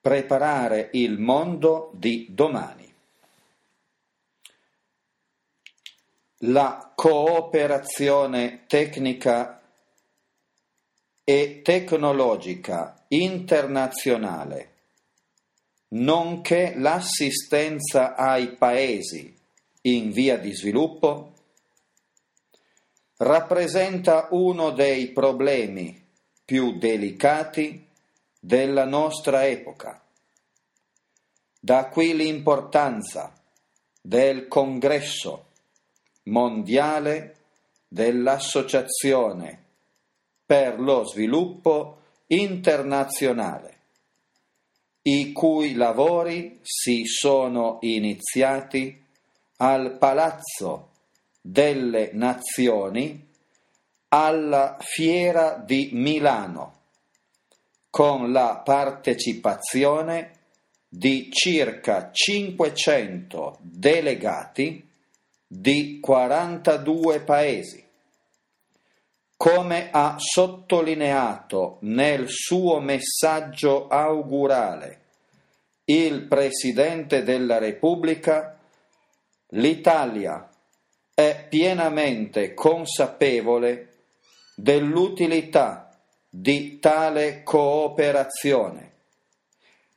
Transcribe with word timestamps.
preparare 0.00 0.88
il 0.92 1.18
mondo 1.18 1.90
di 1.94 2.28
domani. 2.30 2.92
La 6.44 6.90
cooperazione 6.94 8.64
tecnica 8.66 9.60
e 11.22 11.60
tecnologica 11.62 13.04
internazionale, 13.08 14.72
nonché 15.88 16.72
l'assistenza 16.76 18.14
ai 18.16 18.56
paesi 18.56 19.36
in 19.82 20.10
via 20.12 20.38
di 20.38 20.54
sviluppo, 20.54 21.34
rappresenta 23.18 24.28
uno 24.30 24.70
dei 24.70 25.08
problemi 25.08 26.08
più 26.42 26.78
delicati 26.78 27.88
della 28.40 28.86
nostra 28.86 29.46
epoca. 29.46 30.02
Da 31.60 31.88
qui 31.88 32.16
l'importanza 32.16 33.32
del 34.00 34.48
congresso 34.48 35.48
mondiale 36.24 37.36
dell'Associazione 37.86 39.62
per 40.46 40.80
lo 40.80 41.04
sviluppo 41.04 41.98
internazionale, 42.28 43.78
i 45.02 45.32
cui 45.32 45.74
lavori 45.74 46.60
si 46.62 47.04
sono 47.04 47.76
iniziati 47.82 49.04
al 49.58 49.98
Palazzo 49.98 50.88
delle 51.40 52.10
Nazioni 52.14 53.28
alla 54.08 54.76
Fiera 54.80 55.54
di 55.54 55.90
Milano 55.92 56.79
con 58.00 58.32
la 58.32 58.62
partecipazione 58.64 60.30
di 60.88 61.28
circa 61.30 62.08
500 62.10 63.58
delegati 63.60 64.88
di 65.46 66.00
42 66.00 67.20
paesi. 67.20 67.84
Come 69.36 69.90
ha 69.90 70.16
sottolineato 70.16 71.76
nel 71.82 72.24
suo 72.30 72.80
messaggio 72.80 73.88
augurale 73.88 75.00
il 75.84 76.22
Presidente 76.22 77.22
della 77.22 77.58
Repubblica, 77.58 78.58
l'Italia 79.48 80.48
è 81.12 81.46
pienamente 81.50 82.54
consapevole 82.54 83.88
dell'utilità 84.54 85.89
di 86.30 86.78
tale 86.78 87.42
cooperazione 87.42 88.92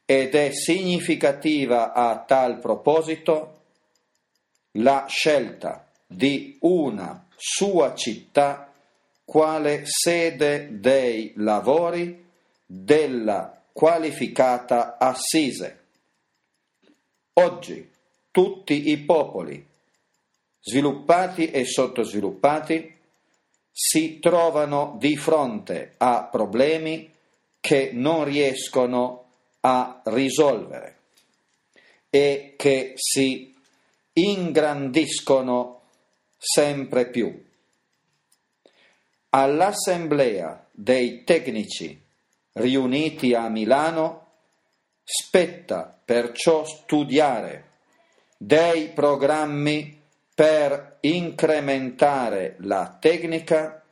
ed 0.04 0.34
è 0.34 0.52
significativa 0.52 1.94
a 1.94 2.18
tal 2.26 2.58
proposito 2.58 3.62
la 4.78 5.06
scelta 5.08 5.88
di 6.08 6.58
una 6.62 7.28
sua 7.36 7.94
città 7.94 8.74
quale 9.24 9.84
sede 9.86 10.80
dei 10.80 11.34
lavori 11.38 12.26
della 12.66 13.62
qualificata 13.72 14.98
Assise. 14.98 15.82
Oggi 17.34 17.92
tutti 18.32 18.90
i 18.90 18.98
popoli, 18.98 19.66
sviluppati 20.60 21.52
e 21.52 21.66
sottosviluppati, 21.66 22.96
si 23.76 24.20
trovano 24.20 24.96
di 25.00 25.18
fronte 25.18 25.96
a 25.98 26.26
problemi 26.26 27.12
che 27.60 27.90
non 27.92 28.24
riescono 28.24 29.30
a 29.62 30.02
risolvere 30.06 30.98
e 32.12 32.54
che 32.56 32.94
si 32.96 33.52
ingrandiscono 34.14 35.82
sempre 36.38 37.10
più. 37.10 37.44
All'Assemblea 39.30 40.68
dei 40.70 41.24
tecnici 41.24 42.00
riuniti 42.52 43.34
a 43.34 43.50
Milano 43.50 44.28
spetta 45.04 46.00
perciò 46.06 46.64
studiare 46.64 47.72
dei 48.38 48.90
programmi 48.90 50.03
per 50.34 50.98
incrementare 51.02 52.56
la 52.60 52.98
tecnica 53.00 53.84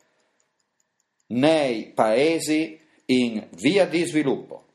nei 1.27 1.91
paesi 1.93 2.79
in 3.05 3.47
via 3.51 3.85
di 3.85 4.03
sviluppo. 4.05 4.65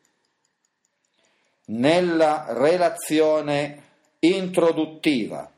Nella 1.67 2.47
relazione 2.51 3.83
introduttiva 4.21 5.51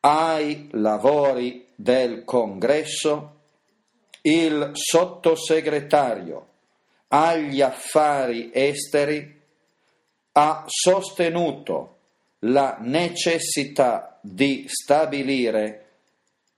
ai 0.00 0.68
lavori 0.72 1.68
del 1.74 2.24
congresso, 2.24 3.36
il 4.22 4.70
sottosegretario 4.72 6.48
agli 7.08 7.60
affari 7.60 8.50
esteri 8.52 9.38
ha 10.32 10.64
sostenuto 10.66 11.99
la 12.40 12.78
necessità 12.80 14.18
di 14.22 14.64
stabilire 14.68 15.86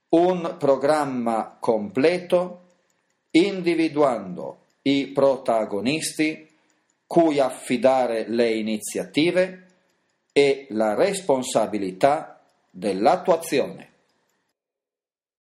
un 0.09 0.55
programma 0.59 1.57
completo 1.59 2.61
individuando 3.31 4.59
i 4.83 5.07
protagonisti 5.07 6.49
cui 7.07 7.39
affidare 7.39 8.25
le 8.27 8.53
iniziative 8.53 9.67
e 10.31 10.67
la 10.69 10.93
responsabilità 10.93 12.41
dell'attuazione. 12.69 13.92